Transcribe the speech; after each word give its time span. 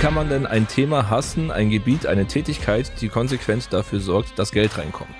kann 0.00 0.14
man 0.14 0.28
denn 0.28 0.46
ein 0.46 0.68
Thema 0.68 1.10
hassen, 1.10 1.50
ein 1.50 1.70
Gebiet, 1.70 2.06
eine 2.06 2.26
Tätigkeit, 2.26 2.92
die 3.00 3.08
konsequent 3.08 3.72
dafür 3.72 3.98
sorgt, 3.98 4.38
dass 4.38 4.52
Geld 4.52 4.78
reinkommt? 4.78 5.14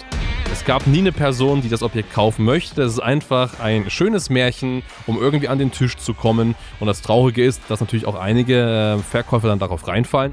Es 0.52 0.64
gab 0.64 0.86
nie 0.86 0.98
eine 0.98 1.10
Person, 1.10 1.62
die 1.62 1.68
das 1.68 1.82
Objekt 1.82 2.12
kaufen 2.12 2.44
möchte. 2.44 2.76
Das 2.76 2.92
ist 2.92 3.00
einfach 3.00 3.58
ein 3.58 3.90
schönes 3.90 4.30
Märchen, 4.30 4.82
um 5.06 5.20
irgendwie 5.20 5.48
an 5.48 5.58
den 5.58 5.72
Tisch 5.72 5.96
zu 5.96 6.14
kommen. 6.14 6.54
Und 6.78 6.86
das 6.86 7.02
Traurige 7.02 7.44
ist, 7.44 7.62
dass 7.68 7.80
natürlich 7.80 8.06
auch 8.06 8.14
einige 8.14 8.98
äh, 8.98 9.02
Verkäufer 9.02 9.48
dann 9.48 9.58
darauf 9.58 9.88
reinfallen. 9.88 10.32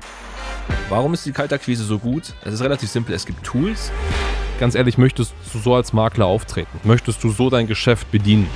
Warum 0.89 1.16
ist 1.16 1.25
die 1.25 1.32
Kaltakquise 1.32 1.84
so 1.84 1.98
gut? 1.98 2.34
Es 2.43 2.54
ist 2.54 2.62
relativ 2.62 2.89
simpel. 2.89 3.16
Es 3.16 3.25
gibt 3.25 3.43
Tools. 3.43 3.91
Ganz 4.59 4.75
ehrlich, 4.75 4.98
möchtest 5.00 5.34
du 5.54 5.59
so 5.59 5.73
als 5.73 5.91
Makler 5.91 6.27
auftreten? 6.27 6.80
Möchtest 6.84 7.23
du 7.23 7.32
so 7.32 7.50
dein 7.50 7.66
Geschäft 7.66 8.12
bedienen? 8.12 8.48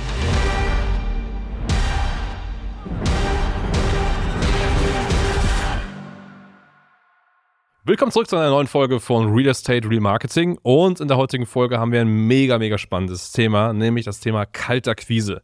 Willkommen 7.90 8.12
zurück 8.12 8.28
zu 8.28 8.36
einer 8.36 8.50
neuen 8.50 8.68
Folge 8.68 9.00
von 9.00 9.34
Real 9.34 9.48
Estate 9.48 9.90
Real 9.90 10.00
Marketing. 10.00 10.56
Und 10.62 11.00
in 11.00 11.08
der 11.08 11.16
heutigen 11.16 11.44
Folge 11.44 11.80
haben 11.80 11.90
wir 11.90 12.00
ein 12.00 12.28
mega, 12.28 12.56
mega 12.56 12.78
spannendes 12.78 13.32
Thema, 13.32 13.72
nämlich 13.72 14.04
das 14.04 14.20
Thema 14.20 14.46
Kaltakquise. 14.46 15.42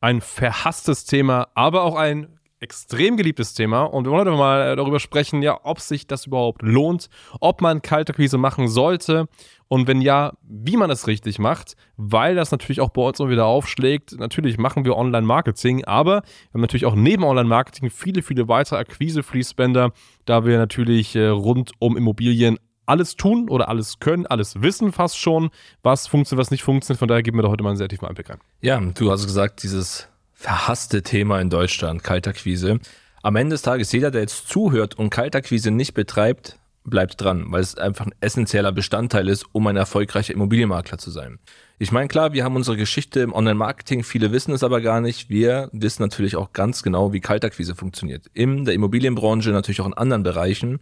Ein 0.00 0.20
verhasstes 0.20 1.04
Thema, 1.04 1.46
aber 1.54 1.84
auch 1.84 1.94
ein 1.94 2.26
extrem 2.64 3.18
geliebtes 3.18 3.52
Thema 3.52 3.82
und 3.82 4.06
wir 4.06 4.10
wollen 4.10 4.26
heute 4.26 4.38
mal 4.38 4.74
darüber 4.74 4.98
sprechen, 4.98 5.42
ja, 5.42 5.60
ob 5.64 5.80
sich 5.80 6.06
das 6.06 6.24
überhaupt 6.26 6.62
lohnt, 6.62 7.10
ob 7.40 7.60
man 7.60 7.82
Kaltakquise 7.82 8.38
machen 8.38 8.68
sollte 8.68 9.28
und 9.68 9.86
wenn 9.86 10.00
ja, 10.00 10.32
wie 10.42 10.78
man 10.78 10.90
es 10.90 11.06
richtig 11.06 11.38
macht, 11.38 11.76
weil 11.98 12.34
das 12.34 12.52
natürlich 12.52 12.80
auch 12.80 12.88
bei 12.88 13.02
uns 13.02 13.20
immer 13.20 13.28
wieder 13.28 13.44
aufschlägt. 13.44 14.18
Natürlich 14.18 14.56
machen 14.56 14.86
wir 14.86 14.96
Online-Marketing, 14.96 15.84
aber 15.84 16.22
wir 16.22 16.54
haben 16.54 16.62
natürlich 16.62 16.86
auch 16.86 16.94
neben 16.94 17.22
Online-Marketing 17.22 17.90
viele, 17.90 18.22
viele 18.22 18.48
weitere 18.48 18.78
Akquise-Fließbänder, 18.78 19.92
da 20.24 20.46
wir 20.46 20.56
natürlich 20.56 21.14
äh, 21.16 21.26
rund 21.26 21.72
um 21.80 21.98
Immobilien 21.98 22.58
alles 22.86 23.16
tun 23.16 23.50
oder 23.50 23.68
alles 23.68 23.98
können, 23.98 24.26
alles 24.26 24.62
wissen 24.62 24.90
fast 24.90 25.18
schon, 25.18 25.50
was 25.82 26.06
funktioniert, 26.06 26.40
was 26.40 26.50
nicht 26.50 26.62
funktioniert. 26.62 26.98
Von 26.98 27.08
daher 27.08 27.22
geben 27.22 27.36
wir 27.36 27.42
da 27.42 27.48
heute 27.50 27.62
mal 27.62 27.70
einen 27.70 27.78
sehr 27.78 27.88
tiefen 27.88 28.08
Einblick 28.08 28.30
rein. 28.30 28.38
Ja, 28.62 28.80
du 28.80 29.10
hast 29.10 29.26
gesagt, 29.26 29.62
dieses 29.62 30.08
verhasste 30.44 31.02
Thema 31.02 31.40
in 31.40 31.48
Deutschland, 31.48 32.04
Kaltakquise. 32.04 32.78
Am 33.22 33.34
Ende 33.36 33.54
des 33.54 33.62
Tages, 33.62 33.90
jeder, 33.92 34.10
der 34.10 34.20
jetzt 34.20 34.46
zuhört 34.46 34.94
und 34.98 35.08
Kaltakquise 35.08 35.70
nicht 35.70 35.94
betreibt, 35.94 36.58
bleibt 36.84 37.18
dran, 37.18 37.46
weil 37.48 37.62
es 37.62 37.78
einfach 37.78 38.04
ein 38.04 38.14
essentieller 38.20 38.70
Bestandteil 38.70 39.30
ist, 39.30 39.46
um 39.52 39.66
ein 39.68 39.76
erfolgreicher 39.76 40.34
Immobilienmakler 40.34 40.98
zu 40.98 41.10
sein. 41.10 41.38
Ich 41.78 41.92
meine, 41.92 42.08
klar, 42.08 42.34
wir 42.34 42.44
haben 42.44 42.56
unsere 42.56 42.76
Geschichte 42.76 43.20
im 43.20 43.32
Online-Marketing, 43.32 44.04
viele 44.04 44.32
wissen 44.32 44.52
es 44.52 44.62
aber 44.62 44.82
gar 44.82 45.00
nicht. 45.00 45.30
Wir 45.30 45.70
wissen 45.72 46.02
natürlich 46.02 46.36
auch 46.36 46.52
ganz 46.52 46.82
genau, 46.82 47.14
wie 47.14 47.20
Kaltakquise 47.20 47.74
funktioniert. 47.74 48.26
In 48.34 48.66
der 48.66 48.74
Immobilienbranche, 48.74 49.48
natürlich 49.48 49.80
auch 49.80 49.86
in 49.86 49.94
anderen 49.94 50.24
Bereichen. 50.24 50.78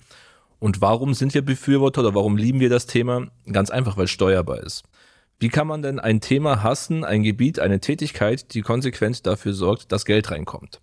Und 0.59 0.81
warum 0.81 1.15
sind 1.15 1.35
wir 1.35 1.43
Befürworter 1.43 2.01
oder 2.01 2.17
warum 2.17 2.37
lieben 2.37 2.59
wir 2.59 2.69
das 2.69 2.87
Thema? 2.89 3.29
Ganz 3.53 3.71
einfach, 3.71 3.97
weil 3.97 4.07
es 4.07 4.11
steuerbar 4.11 4.59
ist. 4.59 4.83
Wie 5.43 5.49
kann 5.49 5.67
man 5.67 5.83
denn 5.83 5.99
ein 5.99 6.21
Thema 6.21 6.63
hassen, 6.63 7.03
ein 7.03 7.25
Gebiet, 7.25 7.59
eine 7.59 7.81
Tätigkeit, 7.81 8.55
die 8.55 8.61
konsequent 8.61 9.27
dafür 9.27 9.55
sorgt, 9.55 9.91
dass 9.91 10.05
Geld 10.05 10.31
reinkommt? 10.31 10.81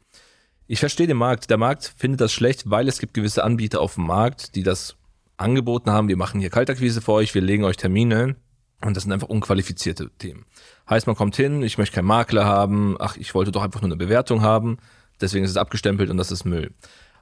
Ich 0.68 0.82
verstehe 0.82 1.08
den 1.08 1.16
Markt. 1.16 1.50
Der 1.50 1.56
Markt 1.56 1.94
findet 1.96 2.20
das 2.20 2.34
schlecht, 2.34 2.70
weil 2.70 2.90
es 2.90 3.00
gibt 3.00 3.14
gewisse 3.14 3.46
Anbieter 3.46 3.80
auf 3.80 3.94
dem 3.94 4.06
Markt, 4.06 4.56
die 4.56 4.64
das 4.64 4.98
angeboten 5.38 5.92
haben. 5.92 6.10
Wir 6.10 6.18
machen 6.18 6.42
hier 6.42 6.50
Kaltakquise 6.50 7.00
für 7.00 7.14
euch, 7.14 7.34
wir 7.34 7.42
legen 7.42 7.64
euch 7.64 7.78
Termine. 7.78 8.36
Und 8.82 8.98
das 8.98 9.04
sind 9.04 9.14
einfach 9.14 9.30
unqualifizierte 9.30 10.10
Themen. 10.18 10.44
Heißt, 10.90 11.08
man 11.08 11.16
kommt 11.16 11.38
hin, 11.38 11.64
ich 11.64 11.78
möchte 11.78 11.96
keinen 11.96 12.08
Makler 12.08 12.44
haben, 12.44 12.98
ach, 13.00 13.16
ich 13.16 13.34
wollte 13.34 13.54
doch 13.54 13.64
einfach 13.64 13.80
nur 13.80 13.88
eine 13.88 13.96
Bewertung 13.96 14.42
haben, 14.42 14.78
deswegen 15.22 15.46
ist 15.46 15.52
es 15.52 15.58
abgestempelt 15.58 16.10
und 16.10 16.18
das 16.18 16.32
ist 16.32 16.44
Müll. 16.44 16.74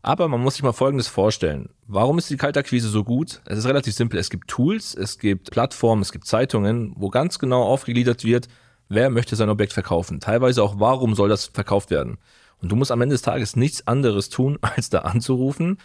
Aber 0.01 0.27
man 0.27 0.41
muss 0.41 0.55
sich 0.55 0.63
mal 0.63 0.73
Folgendes 0.73 1.07
vorstellen. 1.07 1.69
Warum 1.87 2.17
ist 2.17 2.29
die 2.29 2.37
Kaltakquise 2.37 2.89
so 2.89 3.03
gut? 3.03 3.41
Es 3.45 3.57
ist 3.57 3.65
relativ 3.65 3.93
simpel. 3.93 4.19
Es 4.19 4.29
gibt 4.29 4.47
Tools, 4.47 4.95
es 4.95 5.19
gibt 5.19 5.51
Plattformen, 5.51 6.01
es 6.01 6.11
gibt 6.11 6.25
Zeitungen, 6.25 6.93
wo 6.95 7.09
ganz 7.09 7.39
genau 7.39 7.63
aufgegliedert 7.63 8.23
wird, 8.23 8.47
wer 8.89 9.09
möchte 9.09 9.35
sein 9.35 9.49
Objekt 9.49 9.73
verkaufen. 9.73 10.19
Teilweise 10.19 10.63
auch, 10.63 10.79
warum 10.79 11.15
soll 11.15 11.29
das 11.29 11.45
verkauft 11.45 11.91
werden. 11.91 12.17
Und 12.61 12.71
du 12.71 12.75
musst 12.75 12.91
am 12.91 13.01
Ende 13.01 13.13
des 13.13 13.21
Tages 13.21 13.55
nichts 13.55 13.85
anderes 13.87 14.29
tun, 14.29 14.57
als 14.61 14.89
da 14.89 14.99
anzurufen, 14.99 15.77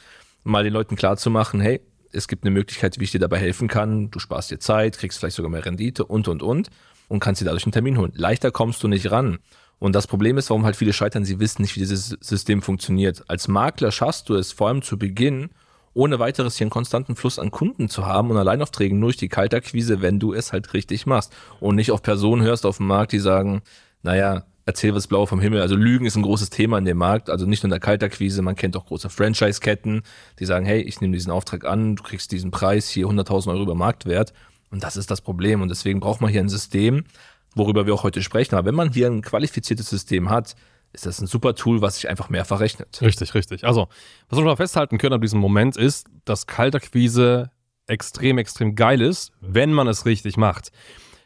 mal 0.45 0.65
den 0.65 0.73
Leuten 0.73 0.97
klarzumachen, 0.97 1.61
hey, 1.61 1.81
es 2.15 2.29
gibt 2.29 2.45
eine 2.45 2.51
Möglichkeit, 2.51 2.99
wie 2.99 3.05
ich 3.05 3.11
dir 3.11 3.21
dabei 3.21 3.39
helfen 3.39 3.69
kann. 3.69 4.11
Du 4.11 4.19
sparst 4.19 4.51
dir 4.51 4.59
Zeit, 4.59 4.99
kriegst 4.99 5.19
vielleicht 5.19 5.37
sogar 5.37 5.51
mehr 5.51 5.65
Rendite 5.65 6.05
und, 6.05 6.29
und, 6.29 6.43
und 6.43 6.69
und 7.09 7.21
kannst 7.21 7.41
dir 7.41 7.45
dadurch 7.45 7.65
einen 7.65 7.73
Termin 7.73 7.99
holen. 7.99 8.13
Leichter 8.15 8.51
kommst 8.51 8.83
du 8.83 8.89
nicht 8.89 9.11
ran. 9.11 9.39
Und 9.83 9.97
das 9.97 10.07
Problem 10.07 10.39
ist, 10.39 10.49
warum 10.49 10.65
halt 10.65 10.77
viele 10.77 10.93
scheitern, 10.93 11.25
sie 11.25 11.41
wissen 11.41 11.61
nicht, 11.61 11.75
wie 11.75 11.81
dieses 11.81 12.17
System 12.21 12.63
funktioniert. 12.63 13.25
Als 13.27 13.49
Makler 13.49 13.91
schaffst 13.91 14.29
du 14.29 14.37
es 14.37 14.53
vor 14.53 14.69
allem 14.69 14.81
zu 14.81 14.97
Beginn, 14.97 15.51
ohne 15.93 16.21
weiteres 16.21 16.57
hier 16.57 16.67
einen 16.67 16.71
konstanten 16.71 17.17
Fluss 17.17 17.41
an 17.41 17.51
Kunden 17.51 17.89
zu 17.89 18.07
haben 18.07 18.31
und 18.31 18.37
Alleinaufträgen 18.37 19.01
nur 19.01 19.09
durch 19.09 19.17
die 19.17 19.29
Kaltakquise, 19.29 20.01
wenn 20.01 20.21
du 20.21 20.35
es 20.35 20.53
halt 20.53 20.73
richtig 20.73 21.05
machst. 21.07 21.33
Und 21.59 21.75
nicht 21.75 21.91
auf 21.91 22.01
Personen 22.01 22.43
hörst 22.43 22.65
auf 22.65 22.77
dem 22.77 22.87
Markt, 22.87 23.11
die 23.11 23.19
sagen, 23.19 23.63
naja, 24.05 24.45
erzähl 24.67 24.95
was 24.95 25.09
blau 25.09 25.27
vom 25.27 25.41
Himmel. 25.41 25.61
Also 25.61 25.75
Lügen 25.75 26.07
ist 26.07 26.15
ein 26.15 26.23
großes 26.23 26.51
Thema 26.51 26.79
in 26.79 26.85
dem 26.85 26.99
Markt. 26.99 27.29
Also 27.29 27.47
nicht 27.47 27.65
nur 27.65 27.67
in 27.67 27.73
der 27.73 27.81
Kaltakquise, 27.81 28.41
man 28.41 28.55
kennt 28.55 28.77
auch 28.77 28.87
große 28.87 29.11
Franchise-Ketten, 29.11 30.03
die 30.39 30.45
sagen, 30.45 30.65
hey, 30.65 30.81
ich 30.81 31.01
nehme 31.01 31.15
diesen 31.15 31.33
Auftrag 31.33 31.65
an, 31.65 31.97
du 31.97 32.05
kriegst 32.05 32.31
diesen 32.31 32.53
Preis, 32.53 32.89
hier 32.89 33.09
100.000 33.09 33.49
Euro 33.49 33.63
über 33.63 33.75
Marktwert. 33.75 34.33
Und 34.71 34.85
das 34.85 34.97
ist 34.97 35.11
das 35.11 35.23
Problem. 35.23 35.61
Und 35.61 35.71
deswegen 35.71 35.99
braucht 35.99 36.21
man 36.21 36.31
hier 36.31 36.41
ein 36.41 36.49
System, 36.49 37.03
worüber 37.55 37.87
wir 37.87 37.95
auch 37.95 38.03
heute 38.03 38.23
sprechen. 38.23 38.55
Aber 38.55 38.67
wenn 38.67 38.75
man 38.75 38.93
hier 38.93 39.09
ein 39.09 39.23
qualifiziertes 39.23 39.89
System 39.89 40.31
hat, 40.31 40.55
ist 40.93 41.07
das 41.07 41.21
ein 41.21 41.27
super 41.27 41.55
Tool, 41.55 41.81
was 41.81 41.97
sich 41.97 42.09
einfach 42.09 42.29
mehr 42.29 42.45
verrechnet. 42.45 43.01
Richtig, 43.01 43.35
richtig. 43.35 43.65
Also, 43.65 43.89
was 44.29 44.39
wir 44.39 44.45
mal 44.45 44.57
festhalten 44.57 44.99
können 44.99 45.15
ab 45.15 45.23
diesem 45.23 45.41
Moment 45.41 45.77
ist, 45.77 46.07
dass 46.25 46.47
Kaltakquise 46.47 47.51
extrem, 47.87 48.39
extrem 48.39 48.75
geil 48.75 49.01
ist, 49.01 49.33
wenn 49.41 49.73
man 49.73 49.89
es 49.89 50.07
richtig 50.07 50.37
macht. 50.37 50.71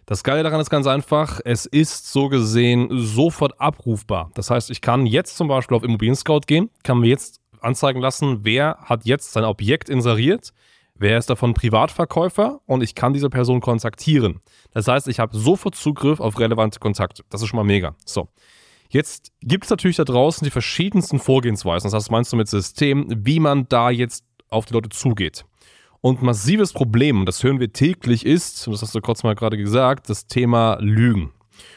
Das 0.06 0.22
Geile 0.22 0.44
daran 0.44 0.60
ist 0.60 0.70
ganz 0.70 0.87
einfach, 0.87 1.41
es 1.44 1.66
ist 1.66 2.12
so 2.12 2.28
gesehen 2.28 2.88
sofort 2.93 3.60
abrufbar. 3.60 4.31
Das 4.34 4.50
heißt, 4.50 4.70
ich 4.70 4.81
kann 4.81 5.04
jetzt 5.04 5.37
zum 5.37 5.48
Beispiel 5.48 5.76
auf 5.76 5.82
Immobilien 5.82 6.14
Scout 6.14 6.43
gehen, 6.47 6.70
kann 6.84 7.00
mir 7.00 7.08
jetzt 7.08 7.41
anzeigen 7.60 8.00
lassen, 8.00 8.44
wer 8.44 8.78
hat 8.82 9.04
jetzt 9.04 9.32
sein 9.32 9.44
Objekt 9.44 9.88
inseriert, 9.88 10.53
wer 10.99 11.19
ist 11.19 11.31
davon 11.31 11.55
Privatverkäufer 11.55 12.61
und 12.67 12.83
ich 12.83 12.95
kann 12.95 13.12
diese 13.12 13.31
Person 13.31 13.61
kontaktieren. 13.61 14.41
Das 14.73 14.89
heißt, 14.89 15.09
ich 15.09 15.19
habe 15.19 15.37
sofort 15.37 15.75
Zugriff 15.75 16.21
auf 16.21 16.39
relevante 16.39 16.79
Kontakte. 16.79 17.23
Das 17.31 17.43
ist 17.43 17.49
schon 17.49 17.59
mal 17.59 17.65
mega. 17.65 17.95
So. 18.05 18.29
Jetzt 18.89 19.33
gibt 19.41 19.65
es 19.65 19.71
natürlich 19.71 19.97
da 19.97 20.05
draußen 20.05 20.45
die 20.45 20.51
verschiedensten 20.51 21.19
Vorgehensweisen. 21.19 21.91
Das 21.91 21.95
heißt, 21.95 22.11
meinst 22.11 22.33
du 22.33 22.37
mit 22.37 22.49
System, 22.49 23.06
wie 23.09 23.41
man 23.41 23.69
da 23.69 23.91
jetzt 23.91 24.25
auf 24.49 24.67
die 24.67 24.75
Leute 24.75 24.91
zugeht. 24.91 25.45
Und 26.01 26.23
massives 26.23 26.73
Problem, 26.73 27.27
das 27.27 27.43
hören 27.43 27.59
wir 27.59 27.73
täglich, 27.73 28.25
ist, 28.25 28.69
und 28.69 28.75
das 28.75 28.83
hast 28.83 28.95
du 28.95 29.01
kurz 29.01 29.25
mal 29.25 29.35
gerade 29.35 29.56
gesagt, 29.56 30.09
das 30.09 30.27
Thema 30.29 30.79
Lügen. 30.81 31.33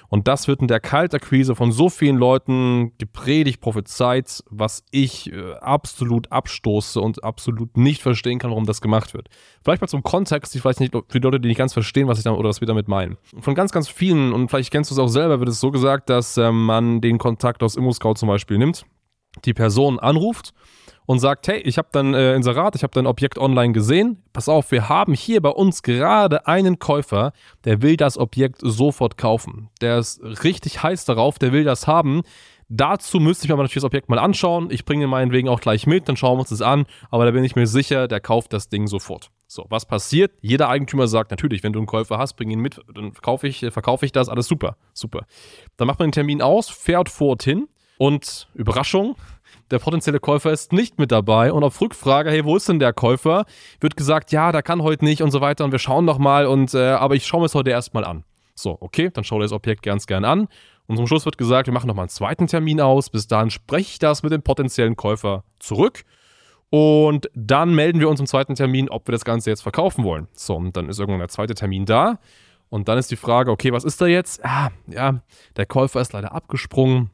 Und 0.07 0.28
das 0.28 0.47
wird 0.47 0.62
in 0.62 0.67
der 0.67 0.79
Kaltakquise 0.79 1.56
von 1.56 1.72
so 1.72 1.90
vielen 1.90 2.17
Leuten 2.17 2.94
gepredigt, 2.97 3.62
prophezeit, 3.62 4.44
was 4.50 4.84
ich 4.91 5.31
äh, 5.31 5.53
absolut 5.62 6.31
abstoße 6.31 7.00
und 7.00 7.23
absolut 7.23 7.78
nicht 7.78 8.01
verstehen 8.01 8.40
kann, 8.40 8.50
warum 8.51 8.66
das 8.66 8.81
gemacht 8.81 9.13
wird. 9.13 9.29
Vielleicht 9.63 9.81
mal 9.81 9.88
zum 9.88 10.03
Kontext, 10.03 10.56
ich 10.56 10.63
weiß 10.63 10.79
nicht, 10.79 10.94
für 10.94 11.19
die 11.19 11.25
Leute, 11.25 11.40
die 11.40 11.47
nicht 11.47 11.57
ganz 11.57 11.73
verstehen, 11.73 12.07
was 12.07 12.17
ich 12.17 12.23
damit 12.23 12.40
oder 12.40 12.50
was 12.50 12.62
wir 12.62 12.67
damit 12.67 12.88
meinen. 12.88 13.17
Von 13.40 13.56
ganz, 13.56 13.72
ganz 13.72 13.88
vielen, 13.88 14.34
und 14.34 14.50
vielleicht 14.50 14.72
kennst 14.72 14.91
du 14.91 14.95
es 14.95 15.00
auch 15.00 15.07
selber, 15.07 15.40
wird 15.40 15.50
es 15.50 15.59
so 15.59 15.72
gesagt, 15.72 16.09
dass 16.09 16.38
äh, 16.38 16.51
man 16.51 17.01
den 17.01 17.17
Kontakt 17.17 17.63
aus 17.63 17.75
ImmoScout 17.75 18.16
zum 18.16 18.29
Beispiel 18.29 18.57
nimmt, 18.57 18.85
die 19.46 19.53
Person 19.53 20.00
anruft 20.00 20.53
und 21.09 21.18
sagt, 21.18 21.47
hey, 21.47 21.58
ich 21.62 21.80
habe 21.80 21.88
dein 21.92 22.14
äh, 22.14 22.36
Inserat, 22.36 22.75
ich 22.75 22.84
habe 22.84 22.94
dein 22.94 23.08
Objekt 23.08 23.40
online 23.40 23.74
gesehen. 23.74 24.22
Pass 24.31 24.47
auf, 24.47 24.72
wir 24.72 24.90
haben 24.90 25.16
hier 25.16 25.42
bei 25.42 25.50
uns 25.50 25.81
gerade 25.81 26.46
einen 26.46 26.78
Käufer, 26.78 27.34
der 27.66 27.81
will 27.81 27.97
das 27.97 28.16
Objekt 28.16 28.59
sofort 28.62 29.18
kaufen. 29.18 29.72
Der 29.81 29.97
ist 29.97 30.22
richtig 30.44 30.84
heiß 30.84 31.06
darauf, 31.06 31.40
der 31.40 31.52
will 31.52 31.64
das 31.64 31.88
haben. 31.88 32.22
Dazu 32.68 33.20
müsste 33.20 33.46
ich 33.46 33.50
mir 33.50 33.53
aber 33.53 33.64
natürlich 33.64 33.81
das 33.81 33.86
Objekt 33.86 34.09
mal 34.09 34.20
anschauen. 34.20 34.68
Ich 34.70 34.86
bringe 34.86 35.06
ihn 35.06 35.09
meinetwegen 35.09 35.50
auch 35.50 35.62
gleich 35.62 35.88
mit, 35.88 36.08
dann 36.08 36.16
schauen 36.16 36.36
wir 36.36 36.42
uns 36.42 36.50
das 36.50 36.62
an. 36.62 36.86
Aber 37.09 37.26
da 37.26 37.32
bin 37.32 37.44
ich 37.44 37.55
mir 37.55 37.66
sicher, 37.66 38.08
der 38.08 38.20
kauft 38.20 38.53
das 38.53 38.70
Ding 38.70 38.85
sofort. 38.85 39.32
So, 39.47 39.66
was 39.67 39.88
passiert? 39.88 40.34
Jeder 40.41 40.70
Eigentümer 40.70 41.08
sagt 41.08 41.32
natürlich, 41.32 41.64
wenn 41.64 41.73
du 41.73 41.79
einen 41.79 41.88
Käufer 41.88 42.20
hast, 42.20 42.34
bring 42.35 42.52
ihn 42.52 42.59
mit, 42.59 42.82
dann 42.94 43.14
verkaufe 43.14 43.47
ich, 43.47 43.66
verkaufe 43.72 44.05
ich 44.05 44.12
das, 44.12 44.29
alles 44.29 44.46
super, 44.46 44.78
super. 44.94 45.26
Dann 45.76 45.88
macht 45.88 45.97
man 45.97 46.09
den 46.09 46.14
Termin 46.14 46.44
aus, 46.44 46.70
fährt 46.70 47.09
fort 47.09 47.41
hin 47.41 47.67
und 47.97 48.47
Überraschung, 48.53 49.16
der 49.72 49.79
potenzielle 49.79 50.19
Käufer 50.19 50.51
ist 50.51 50.73
nicht 50.73 50.99
mit 50.99 51.11
dabei 51.11 51.51
und 51.53 51.63
auf 51.63 51.79
Rückfrage, 51.79 52.29
hey, 52.31 52.46
wo 52.46 52.55
ist 52.55 52.67
denn 52.69 52.79
der 52.79 52.93
Käufer, 52.93 53.46
wird 53.79 53.96
gesagt, 53.96 54.31
ja, 54.31 54.51
der 54.51 54.63
kann 54.63 54.81
heute 54.84 55.05
nicht 55.05 55.22
und 55.22 55.31
so 55.31 55.41
weiter 55.41 55.66
und 55.66 55.72
wir 55.72 55.79
schauen 55.79 56.05
noch 56.05 56.17
mal 56.17 56.46
und 56.46 56.73
äh, 56.73 56.90
aber 56.90 57.16
ich 57.16 57.25
schaue 57.25 57.41
mir 57.41 57.46
es 57.47 57.55
heute 57.55 57.69
erstmal 57.69 58.05
an. 58.05 58.23
So, 58.55 58.78
okay, 58.81 59.09
dann 59.13 59.23
schau 59.23 59.37
dir 59.37 59.43
das 59.43 59.53
Objekt 59.53 59.84
ganz 59.84 60.05
gern 60.05 60.25
an 60.25 60.47
und 60.90 60.97
zum 60.97 61.05
Schluss 61.05 61.25
wird 61.25 61.37
gesagt, 61.37 61.67
wir 61.67 61.73
machen 61.73 61.85
noch 61.85 61.93
mal 61.93 62.01
einen 62.01 62.09
zweiten 62.09 62.47
Termin 62.47 62.81
aus. 62.81 63.11
Bis 63.11 63.28
dahin 63.28 63.51
spreche 63.51 63.91
ich 63.91 63.99
das 63.99 64.23
mit 64.23 64.31
dem 64.31 64.41
potenziellen 64.41 64.96
Käufer 64.96 65.43
zurück. 65.59 66.03
Und 66.72 67.29
dann 67.35 67.75
melden 67.75 67.99
wir 67.99 68.09
uns 68.09 68.19
im 68.19 68.25
zweiten 68.25 68.55
Termin, 68.55 68.90
ob 68.90 69.07
wir 69.07 69.11
das 69.11 69.23
Ganze 69.23 69.52
jetzt 69.52 69.61
verkaufen 69.61 70.03
wollen. 70.03 70.28
So, 70.34 70.55
und 70.55 70.75
dann 70.75 70.90
ist 70.90 70.99
irgendwann 70.99 71.19
der 71.19 71.29
zweite 71.29 71.53
Termin 71.53 71.85
da. 71.85 72.17
Und 72.69 72.87
dann 72.87 72.97
ist 72.97 73.11
die 73.11 73.17
Frage, 73.17 73.52
okay, 73.52 73.72
was 73.72 73.84
ist 73.84 74.02
da 74.02 74.07
jetzt? 74.07 74.43
Ah, 74.43 74.72
ja, 74.87 75.22
der 75.57 75.67
Käufer 75.67 76.02
ist 76.02 76.13
leider 76.13 76.31
abgesprungen 76.31 77.11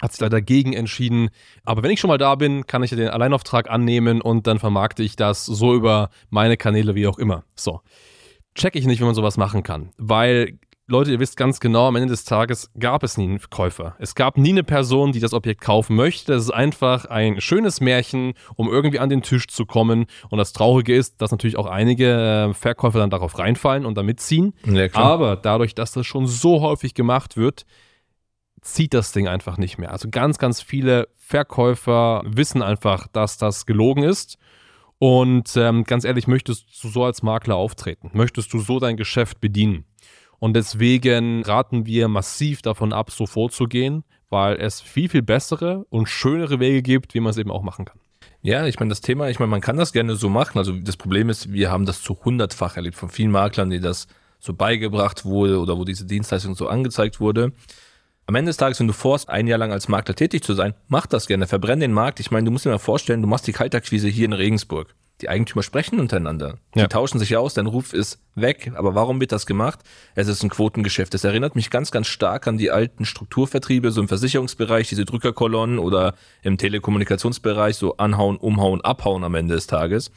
hat 0.00 0.12
sich 0.12 0.20
leider 0.20 0.36
dagegen 0.36 0.72
entschieden. 0.72 1.30
Aber 1.64 1.82
wenn 1.82 1.90
ich 1.90 2.00
schon 2.00 2.08
mal 2.08 2.18
da 2.18 2.34
bin, 2.34 2.66
kann 2.66 2.82
ich 2.82 2.90
den 2.90 3.08
Alleinauftrag 3.08 3.70
annehmen 3.70 4.20
und 4.20 4.46
dann 4.46 4.58
vermarkte 4.58 5.02
ich 5.02 5.16
das 5.16 5.44
so 5.44 5.74
über 5.74 6.10
meine 6.30 6.56
Kanäle 6.56 6.94
wie 6.94 7.06
auch 7.06 7.18
immer. 7.18 7.44
So. 7.54 7.80
Check 8.54 8.76
ich 8.76 8.86
nicht, 8.86 9.00
wie 9.00 9.04
man 9.04 9.14
sowas 9.14 9.36
machen 9.36 9.62
kann. 9.62 9.90
Weil, 9.98 10.58
Leute, 10.88 11.12
ihr 11.12 11.20
wisst 11.20 11.36
ganz 11.36 11.60
genau, 11.60 11.86
am 11.86 11.96
Ende 11.96 12.08
des 12.08 12.24
Tages 12.24 12.70
gab 12.78 13.02
es 13.02 13.16
nie 13.16 13.24
einen 13.24 13.40
Käufer. 13.50 13.94
Es 13.98 14.14
gab 14.14 14.36
nie 14.36 14.50
eine 14.50 14.64
Person, 14.64 15.12
die 15.12 15.20
das 15.20 15.32
Objekt 15.32 15.60
kaufen 15.60 15.94
möchte. 15.94 16.32
Das 16.32 16.44
ist 16.44 16.50
einfach 16.50 17.04
ein 17.04 17.40
schönes 17.40 17.80
Märchen, 17.80 18.34
um 18.56 18.68
irgendwie 18.68 18.98
an 18.98 19.10
den 19.10 19.22
Tisch 19.22 19.46
zu 19.48 19.66
kommen. 19.66 20.06
Und 20.28 20.38
das 20.38 20.52
Traurige 20.52 20.96
ist, 20.96 21.20
dass 21.20 21.30
natürlich 21.30 21.56
auch 21.56 21.66
einige 21.66 22.48
äh, 22.50 22.54
Verkäufer 22.54 22.98
dann 22.98 23.10
darauf 23.10 23.38
reinfallen 23.38 23.86
und 23.86 23.96
da 23.96 24.02
mitziehen. 24.02 24.54
Ja, 24.66 24.88
Aber 24.94 25.36
dadurch, 25.36 25.74
dass 25.74 25.92
das 25.92 26.06
schon 26.06 26.26
so 26.26 26.60
häufig 26.62 26.94
gemacht 26.94 27.36
wird, 27.36 27.64
zieht 28.60 28.94
das 28.94 29.12
Ding 29.12 29.28
einfach 29.28 29.58
nicht 29.58 29.78
mehr. 29.78 29.92
Also 29.92 30.08
ganz, 30.10 30.38
ganz 30.38 30.60
viele 30.60 31.08
Verkäufer 31.16 32.22
wissen 32.26 32.62
einfach, 32.62 33.06
dass 33.08 33.38
das 33.38 33.66
gelogen 33.66 34.02
ist. 34.02 34.38
Und 34.98 35.56
ähm, 35.56 35.84
ganz 35.84 36.04
ehrlich, 36.04 36.26
möchtest 36.26 36.66
du 36.82 36.88
so 36.88 37.04
als 37.04 37.22
Makler 37.22 37.56
auftreten? 37.56 38.10
Möchtest 38.14 38.52
du 38.52 38.58
so 38.58 38.80
dein 38.80 38.96
Geschäft 38.96 39.40
bedienen? 39.40 39.84
Und 40.40 40.54
deswegen 40.54 41.42
raten 41.42 41.86
wir 41.86 42.08
massiv 42.08 42.62
davon 42.62 42.92
ab, 42.92 43.10
so 43.10 43.26
vorzugehen, 43.26 44.04
weil 44.30 44.56
es 44.56 44.80
viel, 44.80 45.08
viel 45.08 45.22
bessere 45.22 45.84
und 45.90 46.08
schönere 46.08 46.60
Wege 46.60 46.82
gibt, 46.82 47.14
wie 47.14 47.20
man 47.20 47.30
es 47.30 47.38
eben 47.38 47.50
auch 47.50 47.62
machen 47.62 47.84
kann. 47.84 47.98
Ja, 48.42 48.66
ich 48.66 48.78
meine, 48.78 48.90
das 48.90 49.00
Thema, 49.00 49.28
ich 49.28 49.40
meine, 49.40 49.50
man 49.50 49.60
kann 49.60 49.76
das 49.76 49.92
gerne 49.92 50.14
so 50.14 50.28
machen. 50.28 50.58
Also 50.58 50.72
das 50.72 50.96
Problem 50.96 51.28
ist, 51.28 51.52
wir 51.52 51.70
haben 51.70 51.86
das 51.86 52.02
zu 52.02 52.18
hundertfach 52.24 52.76
erlebt 52.76 52.96
von 52.96 53.08
vielen 53.08 53.32
Maklern, 53.32 53.70
die 53.70 53.80
das 53.80 54.06
so 54.38 54.54
beigebracht 54.54 55.24
wurde 55.24 55.58
oder 55.58 55.76
wo 55.76 55.84
diese 55.84 56.06
Dienstleistung 56.06 56.54
so 56.54 56.68
angezeigt 56.68 57.18
wurde. 57.20 57.52
Am 58.28 58.34
Ende 58.34 58.50
des 58.50 58.58
Tages, 58.58 58.78
wenn 58.78 58.86
du 58.86 58.92
vorst, 58.92 59.30
ein 59.30 59.46
Jahr 59.46 59.56
lang 59.56 59.72
als 59.72 59.88
Makler 59.88 60.14
tätig 60.14 60.44
zu 60.44 60.52
sein, 60.52 60.74
mach 60.86 61.06
das 61.06 61.28
gerne, 61.28 61.46
verbrenn 61.46 61.80
den 61.80 61.94
Markt. 61.94 62.20
Ich 62.20 62.30
meine, 62.30 62.44
du 62.44 62.50
musst 62.50 62.66
dir 62.66 62.68
mal 62.68 62.76
vorstellen, 62.76 63.22
du 63.22 63.26
machst 63.26 63.46
die 63.46 63.52
Kaltakquise 63.52 64.06
hier 64.06 64.26
in 64.26 64.34
Regensburg. 64.34 64.94
Die 65.22 65.30
Eigentümer 65.30 65.62
sprechen 65.62 65.98
untereinander. 65.98 66.58
Die 66.74 66.80
ja. 66.80 66.88
tauschen 66.88 67.18
sich 67.18 67.38
aus, 67.38 67.54
dein 67.54 67.64
Ruf 67.64 67.94
ist 67.94 68.20
weg. 68.34 68.70
Aber 68.74 68.94
warum 68.94 69.18
wird 69.18 69.32
das 69.32 69.46
gemacht? 69.46 69.78
Es 70.14 70.28
ist 70.28 70.42
ein 70.42 70.50
Quotengeschäft. 70.50 71.14
Es 71.14 71.24
erinnert 71.24 71.56
mich 71.56 71.70
ganz, 71.70 71.90
ganz 71.90 72.06
stark 72.06 72.46
an 72.46 72.58
die 72.58 72.70
alten 72.70 73.06
Strukturvertriebe, 73.06 73.92
so 73.92 74.02
im 74.02 74.08
Versicherungsbereich, 74.08 74.90
diese 74.90 75.06
Drückerkolonnen 75.06 75.78
oder 75.78 76.14
im 76.42 76.58
Telekommunikationsbereich, 76.58 77.76
so 77.76 77.96
anhauen, 77.96 78.36
umhauen, 78.36 78.82
abhauen 78.82 79.24
am 79.24 79.36
Ende 79.36 79.54
des 79.54 79.68
Tages. 79.68 80.10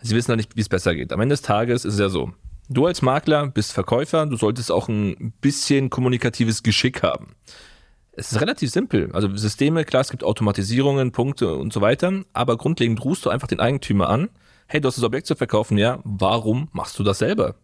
Sie 0.00 0.14
wissen 0.14 0.30
ja 0.30 0.36
nicht, 0.36 0.54
wie 0.54 0.60
es 0.60 0.68
besser 0.68 0.94
geht. 0.94 1.12
Am 1.12 1.20
Ende 1.20 1.32
des 1.32 1.42
Tages 1.42 1.84
ist 1.84 1.94
es 1.94 2.00
ja 2.00 2.10
so. 2.10 2.32
Du 2.72 2.86
als 2.86 3.02
Makler 3.02 3.48
bist 3.48 3.72
Verkäufer, 3.72 4.26
du 4.26 4.36
solltest 4.36 4.70
auch 4.70 4.88
ein 4.88 5.32
bisschen 5.40 5.90
kommunikatives 5.90 6.62
Geschick 6.62 7.02
haben. 7.02 7.34
Es 8.12 8.30
ist 8.30 8.40
relativ 8.40 8.70
simpel. 8.70 9.10
Also 9.12 9.34
Systeme, 9.36 9.84
klar, 9.84 10.02
es 10.02 10.10
gibt 10.10 10.22
Automatisierungen, 10.22 11.10
Punkte 11.10 11.56
und 11.56 11.72
so 11.72 11.80
weiter, 11.80 12.22
aber 12.32 12.56
grundlegend 12.56 13.04
rufst 13.04 13.26
du 13.26 13.30
einfach 13.30 13.48
den 13.48 13.58
Eigentümer 13.58 14.08
an. 14.08 14.28
Hey, 14.68 14.80
du 14.80 14.86
hast 14.86 14.96
das 14.96 15.02
Objekt 15.02 15.26
zu 15.26 15.34
verkaufen, 15.34 15.78
ja, 15.78 15.98
warum 16.04 16.68
machst 16.70 16.96
du 16.96 17.02
das 17.02 17.18
selber? 17.18 17.56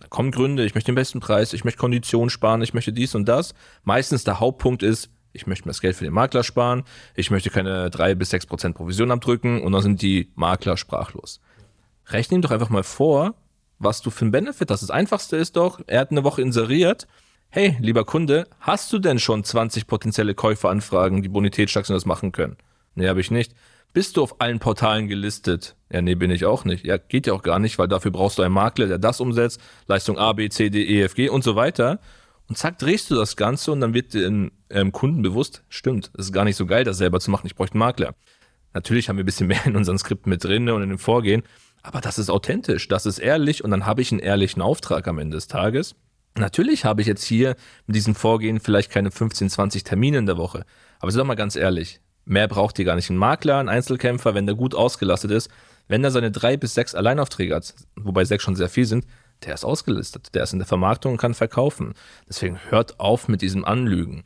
Da 0.00 0.06
kommen 0.06 0.30
Gründe, 0.30 0.64
ich 0.64 0.74
möchte 0.74 0.90
den 0.92 0.96
besten 0.96 1.20
Preis, 1.20 1.52
ich 1.52 1.64
möchte 1.64 1.78
Konditionen 1.78 2.30
sparen, 2.30 2.62
ich 2.62 2.72
möchte 2.72 2.94
dies 2.94 3.14
und 3.14 3.28
das. 3.28 3.52
Meistens 3.82 4.24
der 4.24 4.40
Hauptpunkt 4.40 4.82
ist, 4.82 5.10
ich 5.34 5.46
möchte 5.46 5.68
mir 5.68 5.72
das 5.72 5.82
Geld 5.82 5.94
für 5.94 6.04
den 6.04 6.14
Makler 6.14 6.42
sparen, 6.42 6.84
ich 7.14 7.30
möchte 7.30 7.50
keine 7.50 7.90
drei 7.90 8.14
bis 8.14 8.30
sechs 8.30 8.46
Prozent 8.46 8.76
Provision 8.76 9.10
abdrücken 9.10 9.60
und 9.60 9.72
dann 9.72 9.82
sind 9.82 10.00
die 10.00 10.32
Makler 10.36 10.78
sprachlos. 10.78 11.42
Rechne 12.06 12.36
ihm 12.36 12.42
doch 12.42 12.50
einfach 12.50 12.70
mal 12.70 12.82
vor, 12.82 13.34
was 13.84 14.02
du 14.02 14.10
für 14.10 14.22
einen 14.22 14.32
Benefit 14.32 14.70
hast. 14.70 14.82
Das 14.82 14.90
Einfachste 14.90 15.36
ist 15.36 15.56
doch, 15.56 15.80
er 15.86 16.00
hat 16.00 16.10
eine 16.10 16.24
Woche 16.24 16.42
inseriert. 16.42 17.06
Hey, 17.50 17.76
lieber 17.80 18.04
Kunde, 18.04 18.48
hast 18.60 18.92
du 18.92 18.98
denn 18.98 19.18
schon 19.18 19.44
20 19.44 19.86
potenzielle 19.86 20.34
Käuferanfragen, 20.34 21.22
die 21.22 21.28
Bonitätsstark 21.28 21.86
das 21.86 22.06
machen 22.06 22.32
können? 22.32 22.56
Nee, 22.96 23.08
habe 23.08 23.20
ich 23.20 23.30
nicht. 23.30 23.54
Bist 23.92 24.16
du 24.16 24.24
auf 24.24 24.40
allen 24.40 24.58
Portalen 24.58 25.06
gelistet? 25.06 25.76
Ja, 25.92 26.02
nee, 26.02 26.16
bin 26.16 26.32
ich 26.32 26.44
auch 26.44 26.64
nicht. 26.64 26.84
Ja, 26.84 26.96
geht 26.96 27.28
ja 27.28 27.32
auch 27.32 27.42
gar 27.42 27.60
nicht, 27.60 27.78
weil 27.78 27.86
dafür 27.86 28.10
brauchst 28.10 28.38
du 28.38 28.42
einen 28.42 28.52
Makler, 28.52 28.88
der 28.88 28.98
das 28.98 29.20
umsetzt, 29.20 29.60
Leistung 29.86 30.18
A, 30.18 30.32
B, 30.32 30.48
C, 30.48 30.68
D, 30.68 30.82
E, 30.82 31.02
F, 31.02 31.14
G 31.14 31.28
und 31.28 31.44
so 31.44 31.54
weiter. 31.54 32.00
Und 32.48 32.58
zack, 32.58 32.78
drehst 32.78 33.08
du 33.10 33.14
das 33.14 33.36
Ganze 33.36 33.70
und 33.70 33.80
dann 33.80 33.94
wird 33.94 34.14
dem 34.14 34.50
ähm, 34.68 34.90
Kunden 34.90 35.22
bewusst, 35.22 35.62
stimmt, 35.68 36.10
es 36.18 36.26
ist 36.26 36.32
gar 36.32 36.44
nicht 36.44 36.56
so 36.56 36.66
geil, 36.66 36.82
das 36.82 36.98
selber 36.98 37.20
zu 37.20 37.30
machen, 37.30 37.46
ich 37.46 37.54
bräuchte 37.54 37.74
einen 37.74 37.80
Makler. 37.80 38.14
Natürlich 38.74 39.08
haben 39.08 39.16
wir 39.16 39.22
ein 39.22 39.26
bisschen 39.26 39.46
mehr 39.46 39.64
in 39.64 39.76
unseren 39.76 39.98
Skripten 39.98 40.28
mit 40.28 40.42
drin 40.42 40.68
und 40.68 40.82
in 40.82 40.88
dem 40.88 40.98
Vorgehen, 40.98 41.44
aber 41.84 42.00
das 42.00 42.18
ist 42.18 42.30
authentisch, 42.30 42.88
das 42.88 43.04
ist 43.04 43.18
ehrlich 43.18 43.62
und 43.62 43.70
dann 43.70 43.84
habe 43.84 44.00
ich 44.00 44.10
einen 44.10 44.18
ehrlichen 44.18 44.62
Auftrag 44.62 45.06
am 45.06 45.18
Ende 45.18 45.36
des 45.36 45.48
Tages. 45.48 45.94
Natürlich 46.36 46.86
habe 46.86 47.02
ich 47.02 47.06
jetzt 47.06 47.22
hier 47.22 47.56
mit 47.86 47.94
diesem 47.94 48.14
Vorgehen 48.14 48.58
vielleicht 48.58 48.90
keine 48.90 49.10
15, 49.10 49.50
20 49.50 49.84
Termine 49.84 50.18
in 50.18 50.26
der 50.26 50.38
Woche. 50.38 50.64
Aber 50.98 51.12
sag 51.12 51.26
mal 51.26 51.34
ganz 51.34 51.56
ehrlich, 51.56 52.00
mehr 52.24 52.48
braucht 52.48 52.78
ihr 52.78 52.86
gar 52.86 52.96
nicht. 52.96 53.10
Ein 53.10 53.18
Makler, 53.18 53.58
ein 53.58 53.68
Einzelkämpfer, 53.68 54.34
wenn 54.34 54.46
der 54.46 54.54
gut 54.54 54.74
ausgelastet 54.74 55.30
ist, 55.30 55.50
wenn 55.86 56.02
er 56.02 56.10
seine 56.10 56.30
drei 56.30 56.56
bis 56.56 56.72
sechs 56.72 56.94
Alleinaufträge 56.94 57.54
hat, 57.54 57.74
wobei 57.96 58.24
sechs 58.24 58.42
schon 58.42 58.56
sehr 58.56 58.70
viel 58.70 58.86
sind, 58.86 59.06
der 59.44 59.52
ist 59.52 59.66
ausgelistet, 59.66 60.34
der 60.34 60.44
ist 60.44 60.54
in 60.54 60.60
der 60.60 60.66
Vermarktung 60.66 61.12
und 61.12 61.18
kann 61.18 61.34
verkaufen. 61.34 61.92
Deswegen 62.26 62.58
hört 62.70 62.98
auf 62.98 63.28
mit 63.28 63.42
diesem 63.42 63.66
Anlügen. 63.66 64.24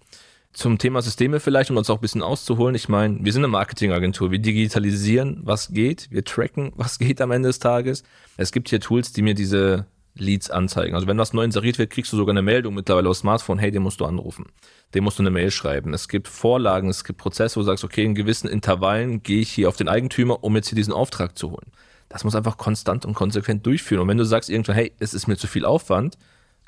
Zum 0.53 0.79
Thema 0.79 1.03
Systeme 1.03 1.41
vielleicht, 1.41 1.71
um 1.71 1.77
uns 1.77 1.91
auch 1.91 1.99
ein 1.99 2.01
bisschen 2.01 2.23
auszuholen. 2.23 2.75
Ich 2.75 2.89
meine, 2.89 3.19
wir 3.21 3.33
sind 3.33 3.45
eine 3.45 3.53
Marketingagentur. 3.53 4.31
Wir 4.31 4.39
digitalisieren, 4.39 5.41
was 5.45 5.69
geht. 5.69 6.11
Wir 6.11 6.25
tracken, 6.25 6.73
was 6.77 6.99
geht 6.99 7.21
am 7.21 7.31
Ende 7.31 7.49
des 7.49 7.59
Tages. 7.59 8.03
Es 8.37 8.51
gibt 8.53 8.69
hier 8.69 8.81
Tools, 8.81 9.13
die 9.13 9.23
mir 9.23 9.35
diese 9.35 9.87
Leads 10.15 10.51
anzeigen. 10.51 10.95
Also 10.95 11.07
wenn 11.07 11.19
was 11.19 11.33
neu 11.33 11.45
inseriert 11.45 11.79
wird, 11.79 11.91
kriegst 11.91 12.13
du 12.13 12.17
sogar 12.17 12.33
eine 12.33 12.43
Meldung 12.43 12.75
mittlerweile 12.75 13.09
aufs 13.09 13.21
Smartphone, 13.21 13.59
hey, 13.59 13.71
den 13.71 13.83
musst 13.83 14.01
du 14.01 14.05
anrufen. 14.05 14.47
Den 14.95 15.05
musst 15.05 15.19
du 15.19 15.23
eine 15.23 15.31
Mail 15.31 15.51
schreiben. 15.51 15.95
Es 15.95 16.09
gibt 16.09 16.29
Vorlagen, 16.29 16.89
es 16.89 17.05
gibt 17.05 17.19
Prozesse, 17.19 17.57
wo 17.57 17.61
du 17.61 17.67
sagst, 17.67 17.85
okay, 17.85 18.05
in 18.05 18.15
gewissen 18.15 18.49
Intervallen 18.49 19.23
gehe 19.23 19.41
ich 19.41 19.51
hier 19.51 19.69
auf 19.69 19.77
den 19.77 19.89
Eigentümer, 19.89 20.43
um 20.43 20.57
jetzt 20.57 20.69
hier 20.69 20.77
diesen 20.77 20.93
Auftrag 20.93 21.37
zu 21.39 21.51
holen. 21.51 21.71
Das 22.09 22.25
muss 22.25 22.35
einfach 22.35 22.57
konstant 22.57 23.05
und 23.05 23.15
konsequent 23.15 23.67
durchführen. 23.67 24.03
Und 24.03 24.09
wenn 24.09 24.19
du 24.19 24.25
sagst 24.25 24.49
irgendwann, 24.49 24.77
hey, 24.77 24.93
es 24.99 25.15
ist 25.15 25.29
mir 25.29 25.37
zu 25.37 25.47
viel 25.47 25.65
Aufwand, 25.65 26.17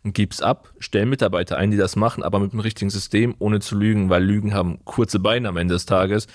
gib's 0.04 0.40
ab, 0.40 0.72
stell 0.78 1.06
Mitarbeiter 1.06 1.56
ein, 1.56 1.70
die 1.70 1.76
das 1.76 1.96
machen, 1.96 2.22
aber 2.22 2.38
mit 2.40 2.52
dem 2.52 2.60
richtigen 2.60 2.90
System, 2.90 3.34
ohne 3.38 3.60
zu 3.60 3.76
lügen, 3.76 4.08
weil 4.10 4.24
Lügen 4.24 4.54
haben 4.54 4.84
kurze 4.84 5.18
Beine 5.18 5.48
am 5.48 5.56
Ende 5.56 5.74
des 5.74 5.86
Tages. 5.86 6.26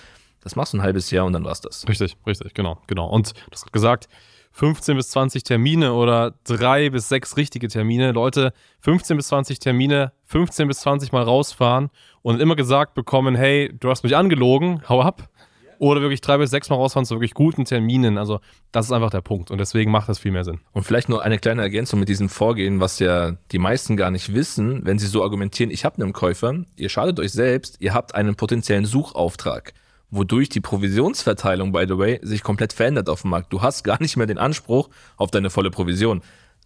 Das 0.42 0.56
machst 0.56 0.74
du 0.74 0.78
ein 0.78 0.84
halbes 0.84 1.10
Jahr 1.10 1.26
und 1.26 1.34
dann 1.34 1.44
war's 1.44 1.62
das. 1.62 1.88
Richtig, 1.88 2.18
richtig, 2.28 2.54
genau, 2.54 2.80
genau. 2.88 3.08
Und 3.10 3.32
du 3.34 3.52
hast 3.52 3.74
gesagt, 3.74 4.08
15 4.52 4.96
bis 4.96 5.10
20 5.10 5.44
Termine 5.44 5.94
oder 5.94 6.36
drei 6.46 6.90
bis 6.90 7.10
sechs 7.10 7.36
richtige 7.36 7.68
Termine. 7.68 8.14
Leute, 8.14 8.54
15 8.80 9.18
bis 9.18 9.28
20 9.28 9.60
Termine, 9.60 10.14
15 10.24 10.70
bis 10.70 10.80
20 10.80 11.12
Mal 11.12 11.24
rausfahren 11.24 11.90
und 12.22 12.40
immer 12.40 12.56
gesagt 12.56 12.94
bekommen, 12.94 13.36
hey, 13.36 13.76
du 13.78 13.90
hast 13.90 14.04
mich 14.04 14.16
angelogen, 14.16 14.82
hau 14.88 15.02
ab. 15.02 15.30
Oder 15.80 16.02
wirklich 16.02 16.22
drei 16.22 16.38
bis 16.38 16.50
sechs 16.50 16.70
Mal 16.70 16.76
rausfahren 16.76 17.06
zu 17.06 17.16
wirklich 17.16 17.34
guten 17.34 17.66
Terminen. 17.66 18.18
Also, 18.18 18.40
das 18.72 18.86
ist 18.86 18.92
einfach 18.92 19.10
der 19.10 19.22
Punkt. 19.22 19.52
Und 19.52 19.58
deswegen 19.58 19.92
macht 19.92 20.10
das 20.10 20.20
viel 20.20 20.32
mehr 20.32 20.44
Sinn. 20.44 20.60
Und 20.74 20.84
vielleicht 20.84 21.10
nur 21.10 21.24
eine 21.24 21.40
kleine 21.40 21.62
Ergänzung 21.62 22.00
mit 22.00 22.10
diesem 22.10 22.30
Vorgehen, 22.30 22.80
was 22.80 23.00
ja 23.00 23.38
die 23.52 23.60
meisten 23.60 23.98
gar 23.98 24.12
nicht 24.12 24.34
wissen, 24.34 24.86
wenn 24.86 25.00
sie 25.00 25.08
so 25.08 25.24
argumentieren, 25.24 25.72
ich 25.72 25.86
habe 25.86 26.02
einen 26.02 26.14
Käufer, 26.14 26.54
ihr 26.76 26.90
schadet 26.90 27.20
euch 27.20 27.32
selbst, 27.32 27.78
ihr 27.80 27.94
habt 27.94 28.16
einen 28.16 28.36
potenziellen 28.36 28.86
Suchauftrag 28.86 29.74
wodurch 30.12 30.50
die 30.50 30.62
Provisionsverteilung, 30.62 31.72
by 31.72 31.86
the 31.88 31.98
way, 31.98 32.20
sich 32.22 32.44
komplett 32.44 32.74
verändert 32.74 33.10
auf 33.10 33.22
dem 33.22 33.32
Markt. 33.32 33.52
Du 33.52 33.62
hast 33.62 33.84
gar 33.84 34.02
nicht 34.02 34.18
mehr 34.18 34.28
den 34.28 34.38
Anspruch 34.38 34.90
auf 35.18 35.32
deine 35.32 35.50
volle 35.50 35.72
Provision. 35.72 36.22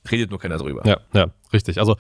Redet 0.10 0.30
nur 0.30 0.40
keiner 0.40 0.58
drüber. 0.58 0.84
Ja, 0.86 1.00
ja, 1.14 1.28
richtig. 1.52 1.80
Also 1.80 1.96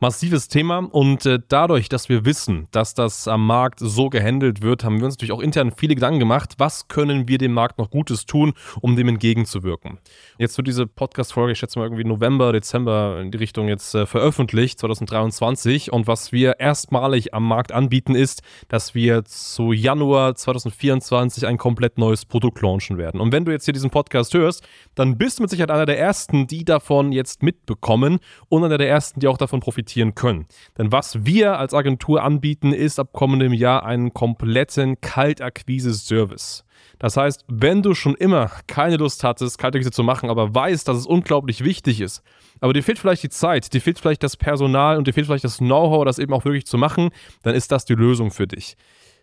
massives 0.00 0.48
Thema 0.48 0.78
und 0.78 1.26
äh, 1.26 1.38
dadurch, 1.46 1.90
dass 1.90 2.08
wir 2.08 2.24
wissen, 2.24 2.68
dass 2.70 2.94
das 2.94 3.28
am 3.28 3.46
Markt 3.46 3.80
so 3.80 4.08
gehandelt 4.08 4.62
wird, 4.62 4.82
haben 4.82 4.98
wir 4.98 5.04
uns 5.04 5.16
natürlich 5.16 5.32
auch 5.32 5.40
intern 5.40 5.72
viele 5.76 5.94
Gedanken 5.94 6.18
gemacht, 6.18 6.54
was 6.56 6.88
können 6.88 7.28
wir 7.28 7.36
dem 7.36 7.52
Markt 7.52 7.78
noch 7.78 7.90
Gutes 7.90 8.24
tun, 8.24 8.54
um 8.80 8.96
dem 8.96 9.08
entgegenzuwirken. 9.08 9.98
Jetzt 10.38 10.56
wird 10.56 10.68
diese 10.68 10.86
Podcast-Folge, 10.86 11.52
ich 11.52 11.58
schätze 11.58 11.78
mal 11.78 11.84
irgendwie 11.84 12.04
November, 12.04 12.52
Dezember 12.52 13.20
in 13.20 13.30
die 13.30 13.36
Richtung 13.36 13.68
jetzt 13.68 13.94
äh, 13.94 14.06
veröffentlicht, 14.06 14.78
2023 14.78 15.92
und 15.92 16.06
was 16.06 16.32
wir 16.32 16.58
erstmalig 16.60 17.34
am 17.34 17.46
Markt 17.46 17.70
anbieten 17.70 18.14
ist, 18.14 18.42
dass 18.68 18.94
wir 18.94 19.24
zu 19.26 19.72
Januar 19.72 20.34
2024 20.34 21.46
ein 21.46 21.58
komplett 21.58 21.98
neues 21.98 22.24
Produkt 22.24 22.62
launchen 22.62 22.96
werden. 22.96 23.20
Und 23.20 23.32
wenn 23.32 23.44
du 23.44 23.52
jetzt 23.52 23.66
hier 23.66 23.74
diesen 23.74 23.90
Podcast 23.90 24.32
hörst, 24.32 24.66
dann 24.94 25.18
bist 25.18 25.38
du 25.38 25.42
mit 25.42 25.50
Sicherheit 25.50 25.70
einer 25.70 25.86
der 25.86 25.98
Ersten, 25.98 26.46
die 26.46 26.64
davon 26.64 27.12
jetzt 27.12 27.42
mitbekommen 27.42 28.18
und 28.48 28.64
einer 28.64 28.78
der 28.78 28.88
Ersten, 28.88 29.20
die 29.20 29.28
auch 29.28 29.36
davon 29.36 29.60
profitieren 29.60 29.89
profitieren 29.90 30.14
können. 30.14 30.46
Denn 30.78 30.92
was 30.92 31.24
wir 31.24 31.58
als 31.58 31.74
Agentur 31.74 32.22
anbieten, 32.22 32.72
ist 32.72 32.98
ab 32.98 33.08
kommendem 33.12 33.52
Jahr 33.52 33.84
einen 33.84 34.12
kompletten 34.12 35.00
Kaltakquise-Service. 35.00 36.64
Das 36.98 37.16
heißt, 37.16 37.44
wenn 37.48 37.82
du 37.82 37.94
schon 37.94 38.14
immer 38.14 38.50
keine 38.66 38.96
Lust 38.96 39.24
hattest, 39.24 39.58
Kaltakquise 39.58 39.90
zu 39.90 40.02
machen, 40.02 40.30
aber 40.30 40.54
weißt, 40.54 40.86
dass 40.86 40.98
es 40.98 41.06
unglaublich 41.06 41.64
wichtig 41.64 42.00
ist, 42.00 42.22
aber 42.60 42.72
dir 42.72 42.82
fehlt 42.82 42.98
vielleicht 42.98 43.22
die 43.22 43.30
Zeit, 43.30 43.72
dir 43.72 43.80
fehlt 43.80 43.98
vielleicht 43.98 44.22
das 44.22 44.36
Personal 44.36 44.98
und 44.98 45.06
dir 45.06 45.12
fehlt 45.12 45.26
vielleicht 45.26 45.44
das 45.44 45.58
Know-how, 45.58 46.04
das 46.04 46.18
eben 46.18 46.32
auch 46.32 46.44
wirklich 46.44 46.66
zu 46.66 46.78
machen, 46.78 47.10
dann 47.42 47.54
ist 47.54 47.72
das 47.72 47.84
die 47.84 47.94
Lösung 47.94 48.30
für 48.30 48.46
dich. 48.46 48.76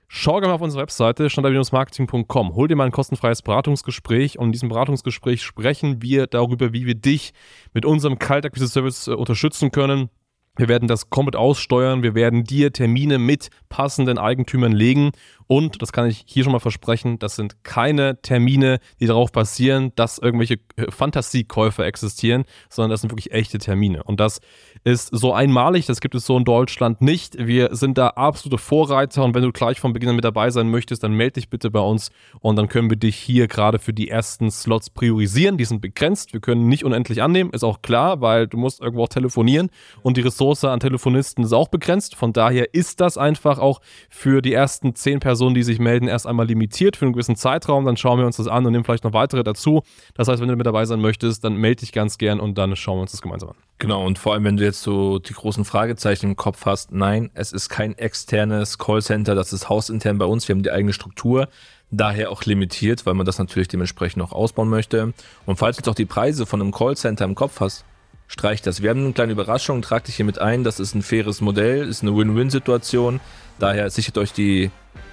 Schau 0.10 0.36
gerne 0.36 0.48
mal 0.48 0.54
auf 0.54 0.62
unsere 0.62 0.84
Webseite 0.84 1.30
standard-marketing.com. 1.30 2.56
Hol 2.56 2.68
dir 2.70 2.78
mal 2.78 2.86
ein 2.86 2.92
kostenfreies 2.92 3.42
Beratungsgespräch 3.42 4.40
und 4.40 4.48
in 4.48 4.52
diesem 4.54 4.70
Beratungsgespräch 4.70 5.44
sprechen 5.44 6.02
wir 6.02 6.28
darüber, 6.28 6.72
wie 6.72 6.86
wir 6.86 6.96
dich 6.96 7.34
mit 7.74 7.84
unserem 7.86 8.18
Kaltakquise-Service 8.18 9.10
äh, 9.10 9.12
unterstützen 9.12 9.72
können 9.72 10.10
wir 10.58 10.68
werden 10.68 10.88
das 10.88 11.10
komplett 11.10 11.36
aussteuern. 11.36 12.04
Wir 12.04 12.16
werden 12.16 12.44
dir 12.44 12.74
Termine 12.74 13.20
mit 13.20 13.50
passenden 13.70 14.18
Eigentümern 14.18 14.72
legen 14.72 15.12
Und, 15.50 15.82
das 15.82 15.94
kann 15.94 16.08
ich 16.08 16.26
hier 16.28 16.44
schon 16.44 16.52
mal 16.52 16.60
versprechen, 16.60 17.20
das 17.20 17.38
sind 17.38 17.64
keine 17.64 18.22
Termine, 18.22 18.80
die 19.00 19.06
darauf 19.06 19.32
basieren, 19.32 19.94
dass 19.96 20.18
irgendwelche 20.18 20.60
äh, 20.76 20.92
Fantasiekäufe 20.92 21.86
existieren, 21.86 22.44
sondern 22.70 22.92
das 22.92 23.02
sind 23.02 23.12
wirklich 23.12 23.32
echte 23.32 23.58
Termine. 23.58 24.04
Und 24.04 24.20
das 24.20 24.42
ist 24.84 25.08
so 25.08 25.34
einmalig, 25.34 25.86
das 25.86 26.02
gibt 26.02 26.16
es 26.16 26.26
so 26.26 26.38
in 26.38 26.44
Deutschland 26.44 27.02
nicht. 27.02 27.38
Wir 27.38 27.74
sind 27.76 27.98
da 27.98 28.10
absolute 28.10 28.58
Vorreiter 28.62 29.24
und 29.24 29.36
wenn 29.36 29.44
du 29.44 29.54
gleich 29.54 29.80
von 29.80 29.94
Beginn 29.94 30.10
an 30.10 30.16
mit 30.16 30.26
dabei 30.26 30.50
sein 30.50 30.70
möchtest, 30.70 31.04
dann 31.04 31.14
melde 31.14 31.34
dich 31.34 31.50
bitte 31.50 31.72
bei 31.72 31.80
uns 31.80 32.12
und 32.42 32.58
dann 32.58 32.68
können 32.68 32.90
wir 32.90 32.98
dich 32.98 33.16
hier 33.16 33.48
gerade 33.48 33.80
für 33.80 33.94
die 33.94 34.10
ersten 34.10 34.52
Slots 34.52 34.90
priorisieren. 34.90 35.58
Die 35.58 35.66
sind 35.66 35.82
begrenzt, 35.82 36.34
wir 36.34 36.42
können 36.42 36.68
nicht 36.68 36.84
unendlich 36.84 37.22
annehmen, 37.22 37.52
ist 37.52 37.64
auch 37.64 37.82
klar, 37.82 38.20
weil 38.20 38.48
du 38.48 38.58
musst 38.58 38.82
irgendwo 38.82 39.04
auch 39.04 39.10
telefonieren 39.10 39.70
und 40.04 40.18
die 40.18 40.22
Ressource 40.48 40.72
an 40.72 40.80
Telefonisten 40.80 41.44
ist 41.44 41.54
auch 41.54 41.68
begrenzt. 41.68 42.16
Von 42.16 42.32
daher 42.32 42.74
ist 42.74 43.02
das 43.02 43.18
einfach 43.18 43.60
auch 43.60 43.82
für 44.10 44.42
die 44.42 44.54
ersten 44.54 44.96
zehn 44.96 45.20
Personen, 45.20 45.56
die 45.56 45.64
sich 45.64 45.80
melden, 45.80 46.08
erst 46.08 46.26
einmal 46.26 46.48
limitiert 46.48 46.96
für 46.96 47.06
einen 47.06 47.14
gewissen 47.14 47.36
Zeitraum. 47.36 47.86
Dann 47.86 47.98
schauen 47.98 48.20
wir 48.20 48.26
uns 48.26 48.38
das 48.38 48.48
an 48.48 48.66
und 48.66 48.72
nehmen 48.72 48.84
vielleicht 48.84 49.04
noch 49.04 49.14
weitere 49.14 49.44
dazu. 49.44 49.84
Das 50.14 50.28
heißt, 50.28 50.42
wenn 50.42 50.48
du 50.48 50.56
mit 50.56 50.66
dabei 50.66 50.86
sein 50.86 51.02
möchtest, 51.02 51.44
dann 51.44 51.56
melde 51.56 51.82
dich 51.82 51.92
ganz 51.92 52.18
gern 52.18 52.40
und 52.40 52.58
dann 52.58 52.76
schauen 52.76 52.98
wir 52.98 53.02
uns 53.02 53.12
das 53.12 53.22
gemeinsam 53.22 53.50
an. 53.50 53.56
Genau, 53.80 54.06
und 54.06 54.18
vor 54.18 54.34
allem, 54.34 54.46
wenn 54.46 54.58
du 54.58 54.64
jetzt 54.64 54.82
so 54.82 55.20
die 55.20 55.34
großen 55.34 55.66
Fragezeichen 55.66 56.28
im 56.28 56.36
Kopf 56.36 56.66
hast, 56.66 56.92
nein, 56.92 57.30
es 57.34 57.52
ist 57.52 57.70
kein 57.70 57.98
externes 57.98 58.78
Callcenter, 58.78 59.36
das 59.36 59.54
ist 59.54 59.70
hausintern 59.70 60.18
bei 60.18 60.26
uns, 60.26 60.48
wir 60.48 60.56
haben 60.56 60.64
die 60.64 60.72
eigene 60.72 60.94
Struktur, 60.94 61.48
daher 61.92 62.32
auch 62.32 62.44
limitiert, 62.44 63.06
weil 63.06 63.14
man 63.14 63.26
das 63.26 63.38
natürlich 63.38 63.68
dementsprechend 63.68 64.24
auch 64.24 64.32
ausbauen 64.32 64.70
möchte. 64.70 65.14
Und 65.46 65.58
falls 65.58 65.78
du 65.78 65.92
auch 65.92 65.96
die 65.96 66.06
Preise 66.06 66.46
von 66.46 66.62
einem 66.62 66.72
Callcenter 66.72 67.26
im 67.26 67.36
Kopf 67.36 67.60
hast, 67.60 67.86
streich 68.28 68.62
das. 68.62 68.82
Wir 68.82 68.90
haben 68.90 69.04
eine 69.04 69.14
kleine 69.14 69.32
Überraschung, 69.32 69.82
trag 69.82 70.04
dich 70.06 70.16
hier 70.16 70.26
mit 70.26 70.40
ein, 70.40 70.64
das 70.64 70.80
ist 70.80 70.96
ein 70.96 71.02
faires 71.02 71.42
Modell, 71.42 71.88
ist 71.88 72.02
eine 72.02 72.16
Win-Win-Situation, 72.16 73.20
daher 73.60 73.90
sichert 73.90 74.18
euch 74.18 74.34
die 74.34 74.72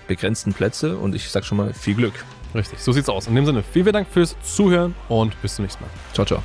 begrenzten 0.08 0.52
Plätze 0.52 0.96
und 0.96 1.14
ich 1.14 1.30
sag 1.30 1.44
schon 1.44 1.58
mal 1.58 1.72
viel 1.72 1.94
Glück. 1.94 2.14
Richtig, 2.54 2.78
so 2.80 2.92
sieht's 2.92 3.08
aus. 3.08 3.26
In 3.26 3.34
dem 3.34 3.46
Sinne, 3.46 3.64
vielen 3.72 3.92
Dank 3.92 4.08
fürs 4.08 4.36
Zuhören 4.42 4.94
und 5.08 5.40
bis 5.42 5.56
zum 5.56 5.64
nächsten 5.64 5.82
Mal. 5.82 5.90
Ciao, 6.12 6.24
ciao. 6.24 6.42